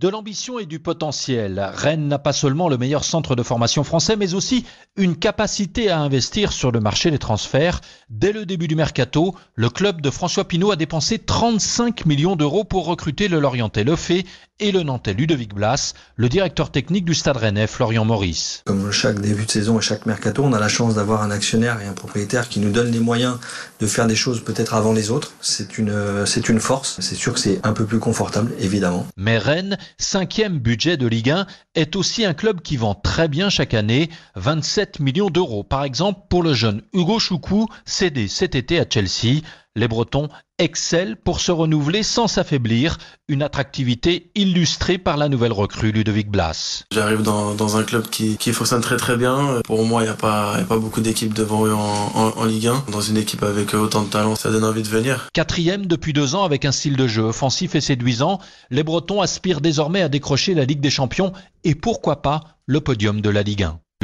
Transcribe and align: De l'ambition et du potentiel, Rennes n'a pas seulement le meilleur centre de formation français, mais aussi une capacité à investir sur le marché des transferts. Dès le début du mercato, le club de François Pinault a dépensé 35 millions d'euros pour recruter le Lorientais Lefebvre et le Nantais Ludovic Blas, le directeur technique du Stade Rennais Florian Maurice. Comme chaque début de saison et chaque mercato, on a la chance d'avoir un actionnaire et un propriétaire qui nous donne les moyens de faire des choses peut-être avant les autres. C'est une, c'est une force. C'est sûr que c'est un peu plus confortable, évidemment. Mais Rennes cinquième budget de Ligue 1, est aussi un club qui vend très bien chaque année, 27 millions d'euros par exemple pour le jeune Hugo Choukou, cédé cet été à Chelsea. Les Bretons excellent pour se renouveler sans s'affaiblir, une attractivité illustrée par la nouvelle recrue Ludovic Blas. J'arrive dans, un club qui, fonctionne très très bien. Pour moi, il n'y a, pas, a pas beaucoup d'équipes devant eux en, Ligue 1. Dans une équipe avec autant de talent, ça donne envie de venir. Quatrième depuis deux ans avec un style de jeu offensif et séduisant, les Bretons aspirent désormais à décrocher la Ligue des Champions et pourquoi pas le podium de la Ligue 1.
De 0.00 0.08
l'ambition 0.08 0.60
et 0.60 0.66
du 0.66 0.78
potentiel, 0.78 1.72
Rennes 1.74 2.06
n'a 2.06 2.20
pas 2.20 2.32
seulement 2.32 2.68
le 2.68 2.78
meilleur 2.78 3.02
centre 3.02 3.34
de 3.34 3.42
formation 3.42 3.82
français, 3.82 4.14
mais 4.14 4.34
aussi 4.34 4.64
une 4.96 5.16
capacité 5.16 5.90
à 5.90 5.98
investir 5.98 6.52
sur 6.52 6.70
le 6.70 6.78
marché 6.78 7.10
des 7.10 7.18
transferts. 7.18 7.80
Dès 8.08 8.30
le 8.30 8.46
début 8.46 8.68
du 8.68 8.76
mercato, 8.76 9.34
le 9.56 9.68
club 9.68 10.00
de 10.00 10.10
François 10.10 10.46
Pinault 10.46 10.70
a 10.70 10.76
dépensé 10.76 11.18
35 11.18 12.06
millions 12.06 12.36
d'euros 12.36 12.62
pour 12.62 12.86
recruter 12.86 13.26
le 13.26 13.40
Lorientais 13.40 13.82
Lefebvre 13.82 14.22
et 14.60 14.72
le 14.72 14.82
Nantais 14.82 15.14
Ludovic 15.14 15.54
Blas, 15.54 15.94
le 16.16 16.28
directeur 16.28 16.70
technique 16.70 17.04
du 17.04 17.14
Stade 17.14 17.36
Rennais 17.36 17.66
Florian 17.66 18.04
Maurice. 18.04 18.62
Comme 18.66 18.90
chaque 18.90 19.20
début 19.20 19.46
de 19.46 19.50
saison 19.50 19.78
et 19.78 19.82
chaque 19.82 20.06
mercato, 20.06 20.42
on 20.44 20.52
a 20.52 20.58
la 20.58 20.68
chance 20.68 20.94
d'avoir 20.94 21.22
un 21.22 21.30
actionnaire 21.30 21.80
et 21.80 21.86
un 21.86 21.92
propriétaire 21.92 22.48
qui 22.48 22.60
nous 22.60 22.70
donne 22.70 22.90
les 22.90 22.98
moyens 23.00 23.38
de 23.80 23.86
faire 23.86 24.06
des 24.06 24.16
choses 24.16 24.42
peut-être 24.42 24.74
avant 24.74 24.92
les 24.92 25.10
autres. 25.10 25.32
C'est 25.40 25.78
une, 25.78 26.26
c'est 26.26 26.48
une 26.48 26.60
force. 26.60 27.00
C'est 27.00 27.14
sûr 27.14 27.34
que 27.34 27.40
c'est 27.40 27.60
un 27.64 27.72
peu 27.72 27.84
plus 27.84 28.00
confortable, 28.00 28.52
évidemment. 28.58 29.06
Mais 29.16 29.38
Rennes 29.38 29.78
cinquième 29.96 30.58
budget 30.58 30.96
de 30.96 31.06
Ligue 31.06 31.30
1, 31.30 31.46
est 31.74 31.96
aussi 31.96 32.24
un 32.24 32.34
club 32.34 32.60
qui 32.60 32.76
vend 32.76 32.94
très 32.94 33.28
bien 33.28 33.48
chaque 33.48 33.74
année, 33.74 34.10
27 34.36 35.00
millions 35.00 35.30
d'euros 35.30 35.64
par 35.64 35.84
exemple 35.84 36.20
pour 36.28 36.42
le 36.42 36.54
jeune 36.54 36.82
Hugo 36.92 37.18
Choukou, 37.18 37.68
cédé 37.84 38.28
cet 38.28 38.54
été 38.54 38.78
à 38.78 38.84
Chelsea. 38.88 39.42
Les 39.76 39.86
Bretons 39.86 40.28
excellent 40.58 41.14
pour 41.22 41.40
se 41.40 41.52
renouveler 41.52 42.02
sans 42.02 42.26
s'affaiblir, 42.26 42.98
une 43.28 43.42
attractivité 43.42 44.30
illustrée 44.34 44.98
par 44.98 45.16
la 45.16 45.28
nouvelle 45.28 45.52
recrue 45.52 45.92
Ludovic 45.92 46.30
Blas. 46.30 46.82
J'arrive 46.92 47.22
dans, 47.22 47.76
un 47.76 47.84
club 47.84 48.08
qui, 48.08 48.36
fonctionne 48.52 48.80
très 48.80 48.96
très 48.96 49.16
bien. 49.16 49.60
Pour 49.64 49.84
moi, 49.84 50.02
il 50.02 50.06
n'y 50.06 50.10
a, 50.10 50.14
pas, 50.14 50.56
a 50.56 50.64
pas 50.64 50.78
beaucoup 50.78 51.00
d'équipes 51.00 51.32
devant 51.32 51.64
eux 51.64 51.74
en, 51.74 52.44
Ligue 52.44 52.66
1. 52.66 52.84
Dans 52.90 53.00
une 53.00 53.18
équipe 53.18 53.42
avec 53.42 53.74
autant 53.74 54.02
de 54.02 54.08
talent, 54.08 54.34
ça 54.34 54.50
donne 54.50 54.64
envie 54.64 54.82
de 54.82 54.88
venir. 54.88 55.28
Quatrième 55.32 55.86
depuis 55.86 56.12
deux 56.12 56.34
ans 56.34 56.44
avec 56.44 56.64
un 56.64 56.72
style 56.72 56.96
de 56.96 57.06
jeu 57.06 57.22
offensif 57.22 57.74
et 57.74 57.80
séduisant, 57.80 58.40
les 58.70 58.82
Bretons 58.82 59.20
aspirent 59.20 59.60
désormais 59.60 60.02
à 60.02 60.08
décrocher 60.08 60.54
la 60.54 60.64
Ligue 60.64 60.80
des 60.80 60.90
Champions 60.90 61.32
et 61.62 61.74
pourquoi 61.74 62.22
pas 62.22 62.40
le 62.66 62.80
podium 62.80 63.20
de 63.20 63.30
la 63.30 63.42
Ligue 63.42 63.62
1. 63.62 63.78